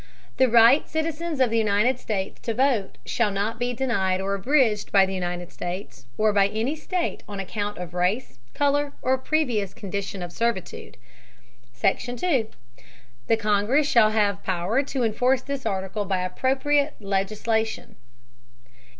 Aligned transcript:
The 0.37 0.49
right 0.49 0.89
citizens 0.89 1.39
of 1.39 1.51
the 1.51 1.59
United 1.59 1.99
States 1.99 2.39
to 2.39 2.55
vote 2.55 2.97
shall 3.05 3.29
not 3.29 3.59
be 3.59 3.71
denied 3.71 4.19
or 4.19 4.33
abridged 4.33 4.91
by 4.91 5.05
the 5.05 5.13
United 5.13 5.51
States 5.51 6.07
or 6.17 6.33
by 6.33 6.47
any 6.47 6.75
State 6.75 7.21
on 7.29 7.39
account 7.39 7.77
of 7.77 7.93
race, 7.93 8.39
color, 8.55 8.93
or 9.03 9.15
previous 9.19 9.75
condition 9.75 10.23
of 10.23 10.31
servitude. 10.31 10.97
SECTION 11.71 12.17
2. 12.17 12.47
The 13.27 13.37
Congress 13.37 13.87
shall 13.87 14.09
have 14.09 14.41
power 14.43 14.81
to 14.81 15.03
enforce 15.03 15.43
this 15.43 15.67
article 15.67 16.05
by 16.05 16.21
appropriate 16.21 16.95
legislation. 16.99 17.95